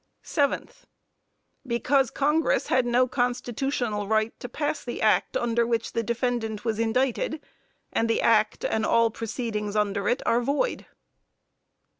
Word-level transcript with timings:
Seventh 0.23 0.87
Because 1.63 2.09
congress 2.09 2.69
had 2.69 2.87
no 2.87 3.07
constitutional 3.07 4.07
right 4.07 4.33
to 4.39 4.49
pass 4.49 4.83
the 4.83 4.99
act 4.99 5.37
under 5.37 5.63
which 5.67 5.93
the 5.93 6.01
defendant 6.01 6.65
was 6.65 6.79
indicted, 6.79 7.39
and 7.93 8.09
the 8.09 8.19
act 8.23 8.65
and 8.65 8.83
all 8.83 9.11
proceedings 9.11 9.75
under 9.75 10.09
it 10.09 10.23
are 10.25 10.41
void. 10.41 10.87